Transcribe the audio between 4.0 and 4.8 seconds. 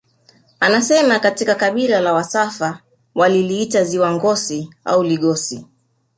Ngosi